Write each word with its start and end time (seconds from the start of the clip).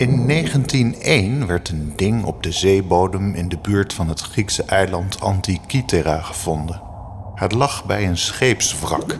In 0.00 0.26
1901 0.26 1.46
werd 1.46 1.68
een 1.68 1.92
ding 1.96 2.24
op 2.24 2.42
de 2.42 2.52
zeebodem 2.52 3.34
in 3.34 3.48
de 3.48 3.58
buurt 3.58 3.92
van 3.92 4.08
het 4.08 4.20
Griekse 4.20 4.62
eiland 4.62 5.20
Antikythera 5.20 6.20
gevonden. 6.20 6.82
Het 7.34 7.52
lag 7.52 7.84
bij 7.84 8.06
een 8.06 8.18
scheepswrak. 8.18 9.16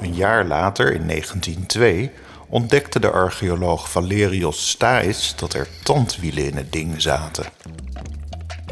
Een 0.00 0.14
jaar 0.14 0.44
later, 0.44 0.94
in 0.94 1.06
1902, 1.06 2.10
ontdekte 2.48 3.00
de 3.00 3.10
archeoloog 3.10 3.90
Valerios 3.90 4.68
Stais 4.68 5.34
dat 5.36 5.52
er 5.52 5.68
tandwielen 5.82 6.44
in 6.44 6.56
het 6.56 6.72
ding 6.72 7.02
zaten. 7.02 7.44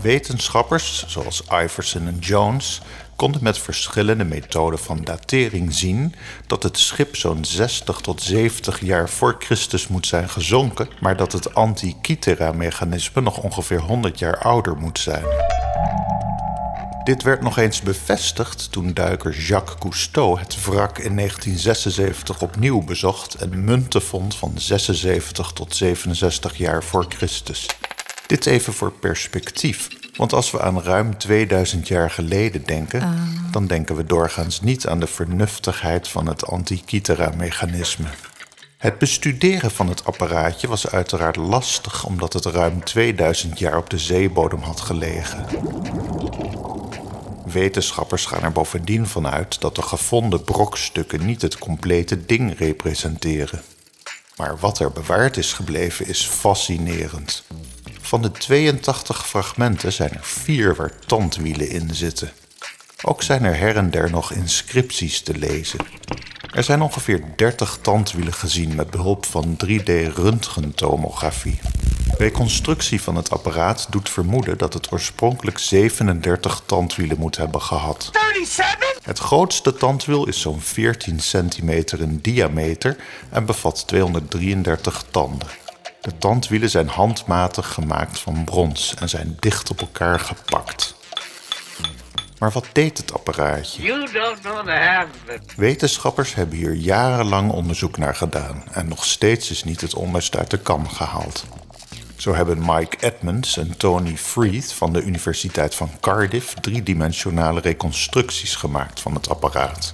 Wetenschappers, 0.02 1.04
zoals 1.08 1.42
Iverson 1.52 2.06
en 2.06 2.18
Jones, 2.18 2.80
konden 3.16 3.42
met 3.42 3.58
verschillende 3.58 4.24
methoden 4.24 4.78
van 4.78 5.00
datering 5.04 5.74
zien 5.74 6.14
dat 6.46 6.62
het 6.62 6.78
schip 6.78 7.16
zo'n 7.16 7.44
60 7.44 8.00
tot 8.00 8.22
70 8.22 8.80
jaar 8.80 9.08
voor 9.08 9.36
Christus 9.38 9.88
moet 9.88 10.06
zijn 10.06 10.28
gezonken, 10.28 10.88
maar 11.00 11.16
dat 11.16 11.32
het 11.32 11.54
Antikythera-mechanisme 11.54 13.20
nog 13.20 13.38
ongeveer 13.38 13.80
100 13.80 14.18
jaar 14.18 14.38
ouder 14.38 14.76
moet 14.76 14.98
zijn. 14.98 15.24
Dit 17.04 17.22
werd 17.22 17.42
nog 17.42 17.58
eens 17.58 17.80
bevestigd 17.80 18.72
toen 18.72 18.94
duiker 18.94 19.36
Jacques 19.36 19.78
Cousteau 19.78 20.38
het 20.38 20.64
wrak 20.64 20.98
in 20.98 21.16
1976 21.16 22.42
opnieuw 22.42 22.82
bezocht 22.82 23.34
en 23.34 23.64
munten 23.64 24.02
vond 24.02 24.36
van 24.36 24.52
76 24.54 25.52
tot 25.52 25.76
67 25.76 26.56
jaar 26.56 26.84
voor 26.84 27.06
Christus. 27.08 27.66
Dit 28.34 28.46
even 28.46 28.72
voor 28.72 28.92
perspectief. 28.92 29.88
Want 30.16 30.32
als 30.32 30.50
we 30.50 30.60
aan 30.60 30.82
ruim 30.82 31.18
2000 31.18 31.88
jaar 31.88 32.10
geleden 32.10 32.64
denken, 32.64 33.28
dan 33.50 33.66
denken 33.66 33.96
we 33.96 34.04
doorgaans 34.04 34.60
niet 34.60 34.86
aan 34.86 35.00
de 35.00 35.06
vernuftigheid 35.06 36.08
van 36.08 36.26
het 36.26 36.46
Antikythera-mechanisme. 36.46 38.06
Het 38.78 38.98
bestuderen 38.98 39.70
van 39.70 39.88
het 39.88 40.04
apparaatje 40.04 40.68
was 40.68 40.90
uiteraard 40.90 41.36
lastig 41.36 42.04
omdat 42.04 42.32
het 42.32 42.44
ruim 42.44 42.84
2000 42.84 43.58
jaar 43.58 43.76
op 43.76 43.90
de 43.90 43.98
zeebodem 43.98 44.60
had 44.60 44.80
gelegen. 44.80 45.46
Wetenschappers 47.46 48.26
gaan 48.26 48.42
er 48.42 48.52
bovendien 48.52 49.06
vanuit 49.06 49.60
dat 49.60 49.74
de 49.74 49.82
gevonden 49.82 50.44
brokstukken 50.44 51.26
niet 51.26 51.42
het 51.42 51.58
complete 51.58 52.26
ding 52.26 52.58
representeren. 52.58 53.62
Maar 54.36 54.58
wat 54.58 54.78
er 54.78 54.92
bewaard 54.92 55.36
is 55.36 55.52
gebleven 55.52 56.06
is 56.06 56.26
fascinerend. 56.26 57.44
Van 58.04 58.22
de 58.22 58.32
82 58.32 59.26
fragmenten 59.26 59.92
zijn 59.92 60.10
er 60.10 60.24
vier 60.24 60.74
waar 60.74 60.92
tandwielen 61.06 61.68
in 61.68 61.94
zitten. 61.94 62.32
Ook 63.02 63.22
zijn 63.22 63.44
er 63.44 63.56
her 63.56 63.76
en 63.76 63.90
der 63.90 64.10
nog 64.10 64.32
inscripties 64.32 65.20
te 65.20 65.38
lezen. 65.38 65.78
Er 66.54 66.64
zijn 66.64 66.82
ongeveer 66.82 67.24
30 67.36 67.78
tandwielen 67.80 68.32
gezien 68.32 68.74
met 68.74 68.90
behulp 68.90 69.26
van 69.26 69.56
3D-röntgentomografie. 69.66 71.60
Reconstructie 72.18 73.02
van 73.02 73.16
het 73.16 73.30
apparaat 73.30 73.86
doet 73.90 74.08
vermoeden 74.08 74.58
dat 74.58 74.74
het 74.74 74.92
oorspronkelijk 74.92 75.58
37 75.58 76.62
tandwielen 76.66 77.18
moet 77.18 77.36
hebben 77.36 77.62
gehad. 77.62 78.10
37? 78.12 78.98
Het 79.02 79.18
grootste 79.18 79.74
tandwiel 79.74 80.28
is 80.28 80.40
zo'n 80.40 80.60
14 80.60 81.20
centimeter 81.20 82.00
in 82.00 82.18
diameter 82.22 82.96
en 83.30 83.44
bevat 83.44 83.86
233 83.86 85.04
tanden. 85.10 85.48
De 86.04 86.18
tandwielen 86.18 86.70
zijn 86.70 86.88
handmatig 86.88 87.72
gemaakt 87.72 88.18
van 88.18 88.44
brons 88.44 88.94
en 88.94 89.08
zijn 89.08 89.36
dicht 89.40 89.70
op 89.70 89.80
elkaar 89.80 90.20
gepakt. 90.20 90.94
Maar 92.38 92.50
wat 92.50 92.66
deed 92.72 92.98
het 92.98 93.12
apparaatje? 93.12 93.82
Wetenschappers 95.56 96.34
hebben 96.34 96.56
hier 96.56 96.74
jarenlang 96.74 97.52
onderzoek 97.52 97.98
naar 97.98 98.14
gedaan 98.14 98.64
en 98.72 98.88
nog 98.88 99.04
steeds 99.04 99.50
is 99.50 99.64
niet 99.64 99.80
het 99.80 99.94
onbest 99.94 100.36
uit 100.36 100.50
de 100.50 100.58
kam 100.58 100.88
gehaald. 100.88 101.44
Zo 102.16 102.34
hebben 102.34 102.58
Mike 102.66 102.96
Edmonds 103.00 103.56
en 103.56 103.76
Tony 103.76 104.16
Freeth 104.16 104.72
van 104.72 104.92
de 104.92 105.02
Universiteit 105.02 105.74
van 105.74 105.90
Cardiff 106.00 106.54
driedimensionale 106.54 107.60
reconstructies 107.60 108.54
gemaakt 108.56 109.00
van 109.00 109.14
het 109.14 109.28
apparaat. 109.28 109.92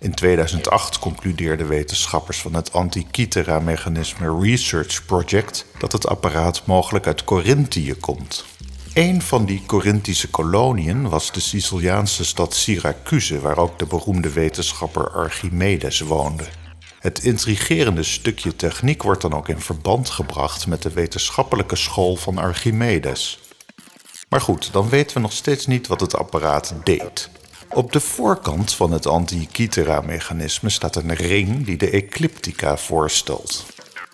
In 0.00 0.14
2008 0.14 0.98
concludeerden 0.98 1.68
wetenschappers 1.68 2.40
van 2.40 2.54
het 2.54 2.72
Antikythera-mechanisme 2.72 4.38
Research 4.40 5.04
Project 5.04 5.66
dat 5.78 5.92
het 5.92 6.06
apparaat 6.06 6.66
mogelijk 6.66 7.06
uit 7.06 7.24
Corinthië 7.24 7.94
komt. 7.94 8.44
Een 8.94 9.22
van 9.22 9.44
die 9.44 9.62
Corinthische 9.66 10.30
koloniën 10.30 11.08
was 11.08 11.32
de 11.32 11.40
Siciliaanse 11.40 12.24
stad 12.24 12.54
Syracuse, 12.54 13.40
waar 13.40 13.58
ook 13.58 13.78
de 13.78 13.86
beroemde 13.86 14.32
wetenschapper 14.32 15.10
Archimedes 15.10 16.00
woonde. 16.00 16.44
Het 16.98 17.24
intrigerende 17.24 18.02
stukje 18.02 18.56
techniek 18.56 19.02
wordt 19.02 19.22
dan 19.22 19.34
ook 19.34 19.48
in 19.48 19.60
verband 19.60 20.10
gebracht 20.10 20.66
met 20.66 20.82
de 20.82 20.90
wetenschappelijke 20.90 21.76
school 21.76 22.16
van 22.16 22.38
Archimedes. 22.38 23.38
Maar 24.28 24.40
goed, 24.40 24.72
dan 24.72 24.88
weten 24.88 25.16
we 25.16 25.22
nog 25.22 25.32
steeds 25.32 25.66
niet 25.66 25.86
wat 25.86 26.00
het 26.00 26.16
apparaat 26.16 26.74
deed. 26.84 27.30
Op 27.72 27.92
de 27.92 28.00
voorkant 28.00 28.72
van 28.72 28.92
het 28.92 29.06
Antikythera-mechanisme 29.06 30.68
staat 30.68 30.96
een 30.96 31.14
ring 31.14 31.64
die 31.64 31.76
de 31.76 31.90
ecliptica 31.90 32.76
voorstelt. 32.76 33.66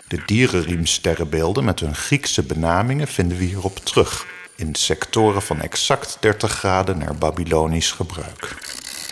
De 0.08 0.22
dierenriemsterrenbeelden 0.26 1.64
met 1.64 1.80
hun 1.80 1.94
Griekse 1.94 2.42
benamingen 2.42 3.08
vinden 3.08 3.38
we 3.38 3.44
hierop 3.44 3.78
terug, 3.78 4.26
in 4.56 4.74
sectoren 4.74 5.42
van 5.42 5.60
exact 5.60 6.16
30 6.20 6.52
graden 6.52 6.98
naar 6.98 7.14
Babylonisch 7.14 7.92
gebruik. 7.92 8.56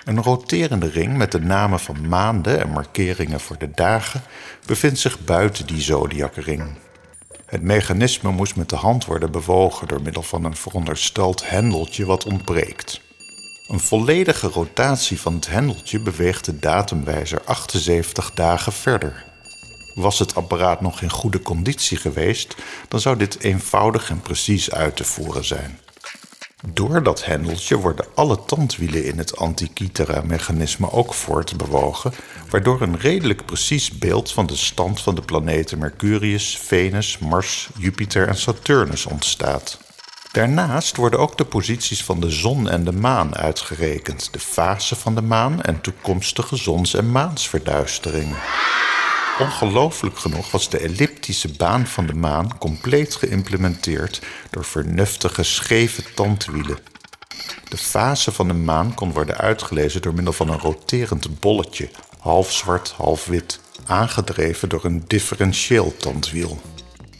Een 0.04 0.22
roterende 0.22 0.88
ring 0.88 1.16
met 1.16 1.32
de 1.32 1.40
namen 1.40 1.80
van 1.80 2.08
maanden 2.08 2.60
en 2.60 2.70
markeringen 2.70 3.40
voor 3.40 3.58
de 3.58 3.70
dagen 3.70 4.22
bevindt 4.66 4.98
zich 4.98 5.24
buiten 5.24 5.66
die 5.66 5.80
zodiacring. 5.80 6.78
Het 7.46 7.62
mechanisme 7.62 8.30
moest 8.30 8.56
met 8.56 8.68
de 8.68 8.76
hand 8.76 9.04
worden 9.04 9.30
bewogen 9.30 9.88
door 9.88 10.02
middel 10.02 10.22
van 10.22 10.44
een 10.44 10.56
verondersteld 10.56 11.48
hendeltje 11.48 12.04
wat 12.04 12.24
ontbreekt. 12.24 13.01
Een 13.72 13.80
volledige 13.80 14.46
rotatie 14.48 15.20
van 15.20 15.34
het 15.34 15.46
hendeltje 15.46 16.00
beweegt 16.00 16.44
de 16.44 16.58
datumwijzer 16.58 17.42
78 17.44 18.30
dagen 18.34 18.72
verder. 18.72 19.24
Was 19.94 20.18
het 20.18 20.34
apparaat 20.34 20.80
nog 20.80 21.02
in 21.02 21.10
goede 21.10 21.40
conditie 21.40 21.96
geweest, 21.96 22.54
dan 22.88 23.00
zou 23.00 23.16
dit 23.16 23.40
eenvoudig 23.40 24.10
en 24.10 24.20
precies 24.20 24.70
uit 24.70 24.96
te 24.96 25.04
voeren 25.04 25.44
zijn. 25.44 25.78
Door 26.66 27.02
dat 27.02 27.24
hendeltje 27.24 27.76
worden 27.76 28.06
alle 28.14 28.44
tandwielen 28.44 29.04
in 29.04 29.18
het 29.18 29.36
Antikythera-mechanisme 29.36 30.90
ook 30.90 31.14
voortbewogen, 31.14 32.12
waardoor 32.50 32.80
een 32.80 32.98
redelijk 32.98 33.46
precies 33.46 33.98
beeld 33.98 34.32
van 34.32 34.46
de 34.46 34.56
stand 34.56 35.00
van 35.00 35.14
de 35.14 35.22
planeten 35.22 35.78
Mercurius, 35.78 36.58
Venus, 36.58 37.18
Mars, 37.18 37.68
Jupiter 37.78 38.28
en 38.28 38.36
Saturnus 38.36 39.06
ontstaat. 39.06 39.78
Daarnaast 40.32 40.96
worden 40.96 41.18
ook 41.18 41.38
de 41.38 41.44
posities 41.44 42.04
van 42.04 42.20
de 42.20 42.30
zon 42.30 42.68
en 42.68 42.84
de 42.84 42.92
maan 42.92 43.36
uitgerekend, 43.36 44.32
de 44.32 44.38
fase 44.38 44.96
van 44.96 45.14
de 45.14 45.22
maan 45.22 45.62
en 45.62 45.80
toekomstige 45.80 46.56
zons- 46.56 46.94
en 46.94 47.10
maansverduisteringen. 47.10 48.36
Ongelooflijk 49.38 50.18
genoeg 50.18 50.50
was 50.50 50.68
de 50.68 50.78
elliptische 50.78 51.48
baan 51.56 51.86
van 51.86 52.06
de 52.06 52.14
maan 52.14 52.58
compleet 52.58 53.14
geïmplementeerd 53.14 54.22
door 54.50 54.64
vernuftige 54.64 55.42
scheve 55.42 56.02
tandwielen. 56.14 56.78
De 57.68 57.76
fase 57.76 58.32
van 58.32 58.48
de 58.48 58.54
maan 58.54 58.94
kon 58.94 59.12
worden 59.12 59.36
uitgelezen 59.36 60.02
door 60.02 60.14
middel 60.14 60.32
van 60.32 60.48
een 60.48 60.58
roterend 60.58 61.40
bolletje, 61.40 61.90
half 62.18 62.52
zwart, 62.52 62.94
half 62.96 63.24
wit, 63.26 63.60
aangedreven 63.86 64.68
door 64.68 64.84
een 64.84 65.04
differentieel 65.06 65.96
tandwiel. 65.96 66.60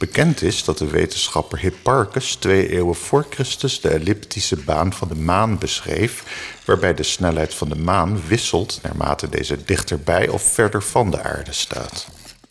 Bekend 0.03 0.41
is 0.41 0.63
dat 0.63 0.77
de 0.77 0.87
wetenschapper 0.87 1.59
Hipparchus 1.59 2.35
twee 2.35 2.69
eeuwen 2.69 2.95
voor 2.95 3.25
Christus 3.29 3.81
de 3.81 3.89
elliptische 3.89 4.55
baan 4.55 4.93
van 4.93 5.07
de 5.07 5.15
maan 5.15 5.57
beschreef, 5.57 6.23
waarbij 6.65 6.93
de 6.93 7.03
snelheid 7.03 7.53
van 7.53 7.69
de 7.69 7.75
maan 7.75 8.21
wisselt 8.27 8.79
naarmate 8.81 9.29
deze 9.29 9.63
dichterbij 9.63 10.27
of 10.27 10.41
verder 10.41 10.83
van 10.83 11.11
de 11.11 11.21
aarde 11.21 11.51
staat. 11.53 12.07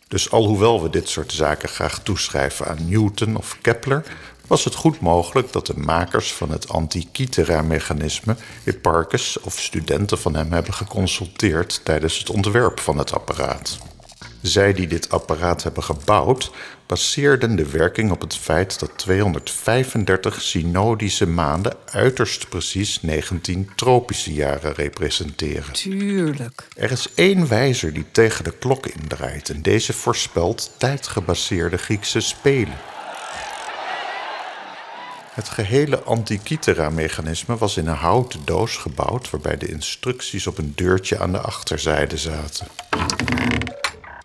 Dus 0.08 0.30
alhoewel 0.30 0.82
we 0.82 0.90
dit 0.90 1.08
soort 1.08 1.32
zaken 1.32 1.68
graag 1.68 2.02
toeschrijven 2.02 2.68
aan 2.68 2.88
Newton 2.88 3.36
of 3.36 3.58
Kepler, 3.60 4.04
was 4.46 4.64
het 4.64 4.74
goed 4.74 5.00
mogelijk 5.00 5.52
dat 5.52 5.66
de 5.66 5.78
makers 5.78 6.32
van 6.32 6.50
het 6.50 6.68
Antikythera-mechanisme 6.68 8.36
Hipparchus 8.64 9.40
of 9.40 9.60
studenten 9.60 10.18
van 10.18 10.34
hem 10.34 10.52
hebben 10.52 10.74
geconsulteerd 10.74 11.80
tijdens 11.84 12.18
het 12.18 12.30
ontwerp 12.30 12.80
van 12.80 12.98
het 12.98 13.12
apparaat. 13.12 13.78
Zij 14.42 14.72
die 14.72 14.86
dit 14.86 15.10
apparaat 15.10 15.62
hebben 15.62 15.82
gebouwd, 15.82 16.50
baseerden 16.92 17.56
de 17.56 17.70
werking 17.70 18.10
op 18.10 18.20
het 18.20 18.36
feit 18.36 18.78
dat 18.78 18.90
235 18.96 20.42
synodische 20.42 21.26
maanden 21.26 21.76
uiterst 21.90 22.48
precies 22.48 23.02
19 23.02 23.70
tropische 23.76 24.32
jaren 24.32 24.74
representeren. 24.74 25.72
Tuurlijk. 25.72 26.68
Er 26.76 26.90
is 26.90 27.08
één 27.14 27.48
wijzer 27.48 27.92
die 27.92 28.04
tegen 28.10 28.44
de 28.44 28.52
klok 28.58 28.86
indraait 28.86 29.50
en 29.50 29.62
deze 29.62 29.92
voorspelt 29.92 30.70
tijdgebaseerde 30.78 31.76
Griekse 31.76 32.20
spelen. 32.20 32.78
Het 35.32 35.48
gehele 35.48 36.02
Antikythera-mechanisme 36.02 37.56
was 37.56 37.76
in 37.76 37.86
een 37.86 37.94
houten 37.94 38.40
doos 38.44 38.76
gebouwd 38.76 39.30
waarbij 39.30 39.56
de 39.56 39.68
instructies 39.68 40.46
op 40.46 40.58
een 40.58 40.72
deurtje 40.74 41.18
aan 41.18 41.32
de 41.32 41.40
achterzijde 41.40 42.16
zaten. 42.16 42.66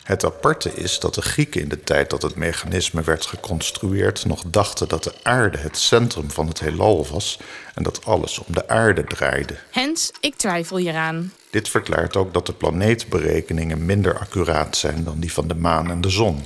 Het 0.08 0.26
aparte 0.26 0.74
is 0.74 1.00
dat 1.00 1.14
de 1.14 1.22
Grieken 1.22 1.62
in 1.62 1.68
de 1.68 1.84
tijd 1.84 2.10
dat 2.10 2.22
het 2.22 2.36
mechanisme 2.36 3.02
werd 3.02 3.26
geconstrueerd 3.26 4.26
nog 4.26 4.44
dachten 4.48 4.88
dat 4.88 5.04
de 5.04 5.14
aarde 5.24 5.58
het 5.58 5.78
centrum 5.78 6.32
van 6.32 6.48
het 6.48 6.60
heelal 6.60 7.08
was 7.08 7.40
en 7.74 7.84
dat 7.84 8.06
alles 8.06 8.40
om 8.40 8.54
de 8.54 8.68
aarde 8.68 9.04
draaide. 9.04 9.58
Hens, 9.72 10.12
ik 10.20 10.36
twijfel 10.36 10.78
hieraan. 10.78 11.34
Dit 11.50 11.70
verklaart 11.70 12.16
ook 12.16 12.34
dat 12.34 12.46
de 12.46 12.54
planeetberekeningen 12.54 13.86
minder 13.86 14.20
accuraat 14.20 14.78
zijn 14.78 15.04
dan 15.04 15.20
die 15.20 15.34
van 15.34 15.48
de 15.48 15.56
maan 15.56 15.90
en 15.90 16.02
de 16.02 16.10
zon. 16.10 16.46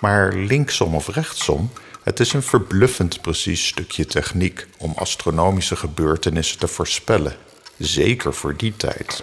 Maar 0.00 0.34
linksom 0.34 0.94
of 0.94 1.08
rechtsom, 1.08 1.70
het 2.02 2.20
is 2.20 2.32
een 2.32 2.42
verbluffend 2.42 3.20
precies 3.20 3.66
stukje 3.66 4.06
techniek 4.06 4.66
om 4.78 4.92
astronomische 4.96 5.76
gebeurtenissen 5.76 6.58
te 6.58 6.68
voorspellen. 6.68 7.36
Zeker 7.78 8.34
voor 8.34 8.56
die 8.56 8.76
tijd. 8.76 9.22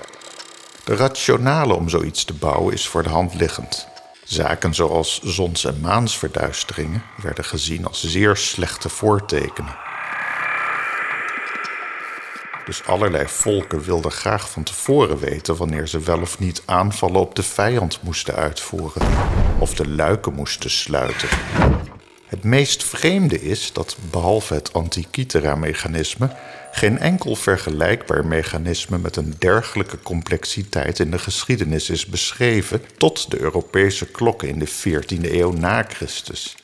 De 0.83 0.95
rationale 0.95 1.74
om 1.74 1.89
zoiets 1.89 2.25
te 2.25 2.33
bouwen 2.33 2.74
is 2.74 2.88
voor 2.88 3.04
de 3.04 3.10
hand 3.10 3.33
liggend. 3.33 3.88
Zaken 4.24 4.74
zoals 4.74 5.22
zons- 5.22 5.66
en 5.66 5.80
maansverduisteringen 5.80 7.04
werden 7.22 7.45
gezien 7.45 7.86
als 7.86 8.04
zeer 8.04 8.36
slechte 8.36 8.89
voortekenen. 8.89 9.75
Dus 12.66 12.86
allerlei 12.86 13.28
volken 13.28 13.81
wilden 13.81 14.12
graag 14.12 14.50
van 14.50 14.63
tevoren 14.63 15.18
weten 15.18 15.56
wanneer 15.56 15.88
ze 15.88 16.00
wel 16.00 16.22
of 16.22 16.39
niet 16.39 16.63
aanvallen 16.66 17.22
op 17.22 17.36
de 17.36 17.44
vijand 17.44 18.00
moesten 18.01 18.36
uitvoeren 18.36 19.07
of 19.60 19.74
de 19.74 19.88
luiken 19.88 20.34
moesten 20.34 20.69
sluiten. 20.69 21.30
Het 22.31 22.44
meest 22.44 22.83
vreemde 22.83 23.42
is 23.42 23.74
dat 23.74 23.98
behalve 24.12 24.54
het 24.54 24.74
Antikythera-mechanisme 24.74 26.36
geen 26.72 27.00
enkel 27.00 27.36
vergelijkbaar 27.36 28.25
mechanisme 28.25 28.98
met 28.98 29.16
een 29.16 29.36
dergelijke 29.38 30.00
complexiteit 30.00 31.00
in 31.00 31.12
de 31.12 31.19
geschiedenis 31.19 31.89
is 31.89 32.06
beschreven 32.06 32.81
tot 32.98 33.31
de 33.31 33.39
Europese 33.39 34.06
klokken 34.06 34.48
in 34.48 34.60
de 34.60 34.68
14e 34.69 35.31
eeuw 35.31 35.51
na 35.51 35.86
Christus. 35.89 36.56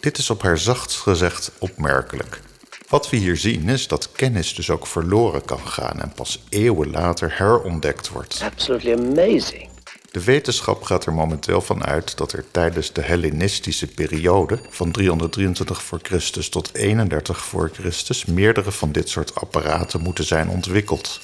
Dit 0.00 0.18
is 0.18 0.30
op 0.30 0.42
haar 0.42 0.58
zachtst 0.58 0.98
gezegd 0.98 1.52
opmerkelijk. 1.58 2.40
Wat 2.88 3.10
we 3.10 3.16
hier 3.16 3.36
zien 3.36 3.68
is 3.68 3.88
dat 3.88 4.12
kennis 4.12 4.54
dus 4.54 4.70
ook 4.70 4.86
verloren 4.86 5.44
kan 5.44 5.66
gaan 5.66 6.00
en 6.00 6.12
pas 6.12 6.44
eeuwen 6.48 6.90
later 6.90 7.38
herontdekt 7.38 8.08
wordt. 8.08 8.40
Absolutely 8.44 8.92
amazing. 8.92 9.69
De 10.10 10.24
wetenschap 10.24 10.82
gaat 10.82 11.06
er 11.06 11.12
momenteel 11.12 11.60
van 11.60 11.84
uit 11.84 12.16
dat 12.16 12.32
er 12.32 12.44
tijdens 12.50 12.92
de 12.92 13.00
Hellenistische 13.00 13.86
periode 13.86 14.58
van 14.68 14.90
323 14.90 15.82
voor 15.82 15.98
Christus 16.02 16.48
tot 16.48 16.74
31 16.74 17.44
voor 17.44 17.70
Christus 17.72 18.24
meerdere 18.24 18.72
van 18.72 18.92
dit 18.92 19.08
soort 19.08 19.34
apparaten 19.34 20.00
moeten 20.00 20.24
zijn 20.24 20.48
ontwikkeld. 20.48 21.20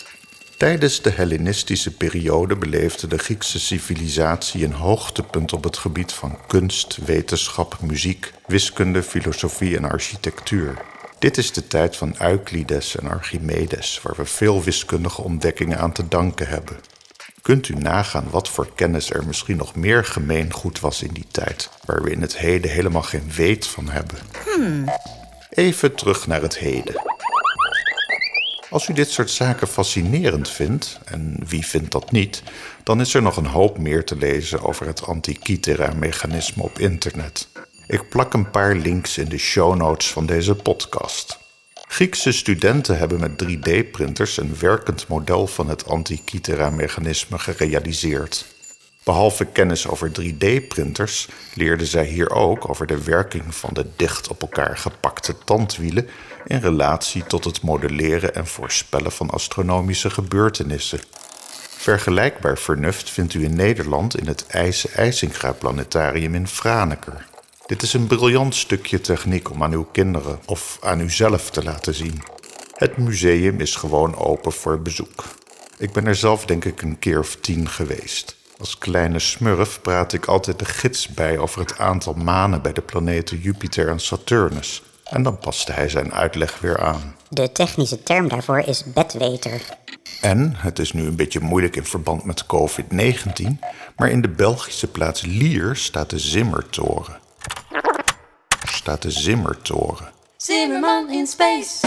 Tijdens 0.57 1.03
de 1.03 1.11
Hellenistische 1.11 1.97
periode 1.97 2.57
beleefde 2.57 3.07
de 3.07 3.19
Griekse 3.19 3.61
civilisatie 3.61 4.65
een 4.65 4.73
hoogtepunt 4.73 5.53
op 5.53 5.65
het 5.65 5.77
gebied 5.77 6.13
van 6.13 6.39
kunst, 6.47 6.99
wetenschap, 7.05 7.77
muziek, 7.81 8.33
wiskunde, 8.47 9.03
filosofie 9.03 9.77
en 9.77 9.85
architectuur. 9.85 10.85
Dit 11.19 11.39
is 11.39 11.53
de 11.53 11.67
tijd 11.67 11.97
van 11.97 12.15
Euclides 12.19 12.97
en 12.97 13.09
Archimedes, 13.09 14.01
waar 14.03 14.17
we 14.17 14.25
veel 14.25 14.63
wiskundige 14.63 15.23
ontdekkingen 15.23 15.79
aan 15.79 15.93
te 15.93 16.09
danken 16.09 16.49
hebben. 16.49 16.77
Kunt 17.47 17.69
u 17.69 17.75
nagaan 17.75 18.31
wat 18.31 18.49
voor 18.49 18.69
kennis 18.75 19.11
er 19.11 19.27
misschien 19.27 19.57
nog 19.57 19.75
meer 19.75 20.05
gemeengoed 20.05 20.81
was 20.81 21.03
in 21.03 21.13
die 21.13 21.27
tijd, 21.31 21.71
waar 21.85 22.03
we 22.03 22.11
in 22.11 22.21
het 22.21 22.39
heden 22.39 22.71
helemaal 22.71 23.03
geen 23.03 23.31
weet 23.37 23.67
van 23.67 23.89
hebben? 23.89 24.19
Even 25.51 25.95
terug 25.95 26.27
naar 26.27 26.43
het 26.43 26.59
heden. 26.59 27.03
Als 28.71 28.89
u 28.89 28.93
dit 28.93 29.11
soort 29.11 29.31
zaken 29.31 29.69
fascinerend 29.69 30.51
vindt, 30.51 31.01
en 31.05 31.37
wie 31.47 31.67
vindt 31.67 31.93
dat 31.93 32.11
niet, 32.11 32.43
dan 32.83 33.01
is 33.01 33.15
er 33.15 33.23
nog 33.23 33.37
een 33.37 33.47
hoop 33.47 33.79
meer 33.79 34.05
te 34.05 34.17
lezen 34.17 34.63
over 34.63 34.87
het 34.87 35.07
Antikythera-mechanisme 35.07 36.63
op 36.63 36.79
internet. 36.79 37.49
Ik 37.87 38.09
plak 38.09 38.35
een 38.35 38.51
paar 38.51 38.75
links 38.75 39.19
in 39.19 39.29
de 39.29 39.39
show 39.39 39.77
notes 39.77 40.13
van 40.13 40.27
deze 40.27 40.55
podcast. 40.55 41.46
Griekse 41.89 42.33
studenten 42.33 42.99
hebben 42.99 43.21
met 43.21 43.45
3D-printers 43.45 44.37
een 44.37 44.57
werkend 44.59 45.09
model 45.09 45.47
van 45.47 45.69
het 45.69 45.87
Antikythera-mechanisme 45.89 47.39
gerealiseerd. 47.39 48.47
Behalve 49.05 49.45
kennis 49.45 49.89
over 49.89 50.11
3D-printers 50.21 51.29
leerden 51.55 51.87
zij 51.87 52.05
hier 52.05 52.31
ook 52.31 52.69
over 52.69 52.87
de 52.87 53.05
werking 53.05 53.55
van 53.55 53.71
de 53.73 53.87
dicht 53.97 54.29
op 54.29 54.41
elkaar 54.41 54.79
gepakte 54.79 55.35
tandwielen 55.45 56.09
in 56.47 56.59
relatie 56.59 57.27
tot 57.27 57.45
het 57.45 57.63
modelleren 57.63 58.35
en 58.35 58.47
voorspellen 58.47 59.13
van 59.13 59.31
astronomische 59.31 60.11
gebeurtenissen. 60.11 61.01
Vergelijkbaar 61.77 62.59
vernuft 62.59 63.11
vindt 63.11 63.35
u 63.35 63.45
in 63.45 63.57
Nederland 63.57 64.19
in 64.19 64.27
het 64.27 64.47
IJsse-IJsinga 64.47 65.53
Planetarium 65.53 66.35
in 66.35 66.49
Franeker. 66.49 67.27
Dit 67.67 67.83
is 67.83 67.93
een 67.93 68.07
briljant 68.07 68.55
stukje 68.55 69.01
techniek 69.01 69.51
om 69.51 69.63
aan 69.63 69.73
uw 69.73 69.87
kinderen 69.93 70.39
of 70.45 70.79
aan 70.81 71.01
uzelf 71.01 71.51
te 71.51 71.63
laten 71.63 71.95
zien. 71.95 72.23
Het 72.73 72.97
museum 72.97 73.61
is 73.61 73.77
gewoon 73.77 74.17
open 74.17 74.53
voor 74.53 74.83
bezoek. 74.83 75.25
Ik 75.79 75.93
ben 75.93 76.07
er 76.07 76.15
zelf 76.15 76.45
denk 76.45 76.65
ik 76.65 76.83
een 76.83 76.99
keer 76.99 77.19
of 77.19 77.37
tien 77.41 77.69
geweest. 77.69 78.37
Als 78.59 78.79
kleine 78.79 79.19
smurf 79.19 79.81
praat 79.81 80.13
ik 80.13 80.27
altijd 80.27 80.59
de 80.59 80.65
gids 80.65 81.09
bij 81.09 81.39
over 81.39 81.61
het 81.61 81.79
aantal 81.79 82.13
manen 82.13 82.63
bij 82.63 82.73
de 82.73 82.81
planeten 82.81 83.39
Jupiter 83.39 83.89
en 83.89 84.01
Saturnus. 84.01 84.83
En 85.05 85.23
dan 85.23 85.39
paste 85.39 85.73
hij 85.73 85.89
zijn 85.89 86.13
uitleg 86.13 86.61
weer 86.61 86.81
aan. 86.81 87.15
De 87.29 87.53
technische 87.53 88.03
term 88.03 88.29
daarvoor 88.29 88.59
is 88.59 88.85
bedweter. 88.93 89.61
En, 90.21 90.53
het 90.57 90.79
is 90.79 90.93
nu 90.93 91.07
een 91.07 91.17
beetje 91.17 91.41
moeilijk 91.41 91.77
in 91.77 91.85
verband 91.85 92.25
met 92.25 92.45
COVID-19, 92.47 93.59
maar 93.97 94.11
in 94.11 94.23
de 94.23 94.29
Belgische 94.29 94.87
plaats 94.87 95.23
Lier 95.23 95.77
staat 95.77 96.11
de 96.11 96.19
Zimmertoren. 96.19 97.25
Staat 98.87 99.03
de 99.03 99.11
Zimmertoren. 99.11 100.09
Zimmerman 100.37 101.11
in 101.11 101.27
space. 101.27 101.87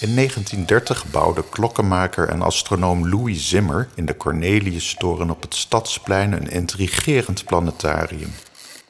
In 0.00 0.14
1930 0.14 1.10
bouwde 1.10 1.44
klokkenmaker 1.50 2.28
en 2.28 2.42
astronoom 2.42 3.08
Louis 3.08 3.48
Zimmer 3.48 3.88
in 3.94 4.06
de 4.06 4.16
Corneliustoren 4.16 5.30
op 5.30 5.42
het 5.42 5.54
Stadsplein 5.54 6.32
een 6.32 6.50
intrigerend 6.50 7.44
planetarium. 7.44 8.32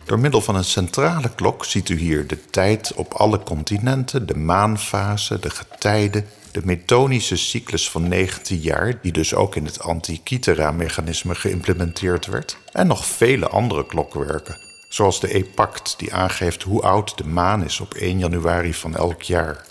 Door 0.05 0.19
middel 0.19 0.41
van 0.41 0.57
een 0.57 0.65
centrale 0.65 1.35
klok 1.35 1.65
ziet 1.65 1.89
u 1.89 1.99
hier 1.99 2.27
de 2.27 2.45
tijd 2.51 2.93
op 2.95 3.13
alle 3.13 3.43
continenten, 3.43 4.27
de 4.27 4.37
maanfase, 4.37 5.39
de 5.39 5.51
getijden, 5.51 6.27
de 6.53 6.61
metonische 6.65 7.37
cyclus 7.37 7.91
van 7.91 8.09
19 8.09 8.59
jaar, 8.59 8.99
die 9.03 9.13
dus 9.13 9.35
ook 9.35 9.57
in 9.57 9.65
het 9.65 9.81
Antikythera-mechanisme 9.81 11.35
geïmplementeerd 11.35 12.27
werd, 12.27 12.57
en 12.73 12.87
nog 12.87 13.07
vele 13.07 13.49
andere 13.49 13.87
klokwerken, 13.87 14.73
zoals 14.95 15.21
de 15.21 15.35
epact 15.35 15.95
die 15.99 16.15
aangeeft 16.15 16.63
hoe 16.63 16.83
oud 16.83 17.19
de 17.19 17.27
maan 17.27 17.65
is 17.65 17.81
op 17.81 17.95
1 17.95 18.19
januari 18.19 18.75
van 18.75 18.97
elk 18.97 19.23
jaar. 19.23 19.65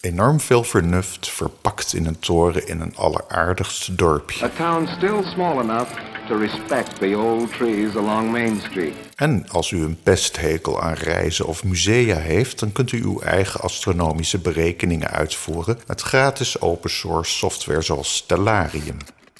Enorm 0.00 0.40
veel 0.40 0.64
vernuft 0.64 1.30
verpakt 1.30 1.94
in 1.94 2.06
een 2.06 2.18
toren 2.18 2.68
in 2.68 2.80
een 2.80 2.96
alleraardigst 2.96 3.98
dorpje. 3.98 4.44
A 4.44 4.50
town 4.56 4.86
still 4.96 5.22
small 5.22 5.60
enough 5.60 5.90
to 6.28 6.38
respect 6.38 6.98
the 6.98 7.18
old 7.18 7.52
trees 7.52 7.96
along 7.96 8.30
Main 8.30 8.60
Street. 8.60 8.94
En 9.14 9.48
als 9.50 9.70
u 9.70 9.82
een 9.82 9.98
pesthekel 10.02 10.82
aan 10.82 10.94
reizen 10.94 11.46
of 11.46 11.64
musea 11.64 12.16
heeft, 12.16 12.58
dan 12.58 12.72
kunt 12.72 12.92
u 12.92 13.02
uw 13.02 13.20
eigen 13.20 13.60
astronomische 13.60 14.38
berekeningen 14.38 15.10
uitvoeren 15.10 15.78
met 15.86 16.00
gratis 16.00 16.60
open 16.60 16.90
source 16.90 17.36
software 17.36 17.82
zoals 17.82 18.14
Stellarium. 18.14 18.96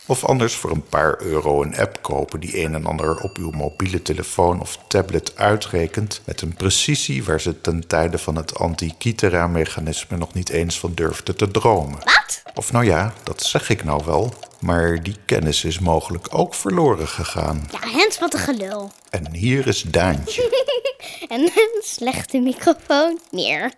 Of 0.09 0.25
anders 0.25 0.55
voor 0.55 0.71
een 0.71 0.89
paar 0.89 1.21
euro 1.21 1.63
een 1.63 1.77
app 1.77 2.03
kopen 2.03 2.41
die 2.41 2.65
een 2.65 2.75
en 2.75 2.87
ander 2.87 3.21
op 3.21 3.37
uw 3.37 3.51
mobiele 3.51 4.03
telefoon 4.03 4.61
of 4.61 4.79
tablet 4.89 5.37
uitrekent 5.37 6.21
met 6.25 6.41
een 6.41 6.55
precisie 6.55 7.25
waar 7.25 7.41
ze 7.41 7.61
ten 7.61 7.87
tijde 7.87 8.19
van 8.19 8.37
het 8.37 8.59
Antikythera-mechanisme 8.59 10.17
nog 10.17 10.35
niet 10.35 10.49
eens 10.49 10.79
van 10.79 10.93
durfden 10.95 11.37
te 11.37 11.51
dromen. 11.51 11.99
Wat? 11.99 12.43
Of 12.55 12.73
nou 12.73 12.85
ja, 12.85 13.13
dat 13.23 13.43
zeg 13.43 13.69
ik 13.69 13.85
nou 13.85 14.03
wel, 14.05 14.35
maar 14.61 15.03
die 15.03 15.17
kennis 15.25 15.65
is 15.65 15.79
mogelijk 15.79 16.27
ook 16.31 16.55
verloren 16.55 17.09
gegaan. 17.09 17.69
Ja, 17.73 17.89
Hens, 17.89 18.19
wat 18.19 18.35
een 18.35 18.41
gelul. 18.41 18.93
En 19.11 19.35
hier 19.35 19.67
is 19.67 19.83
Daantje. 19.83 20.65
En 21.29 21.41
een 21.41 21.83
slechte 21.83 22.39
microfoon. 22.39 23.21
Meer. 23.31 23.73